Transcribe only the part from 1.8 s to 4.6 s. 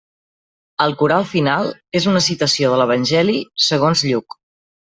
és una citació de l'Evangeli segons Lluc.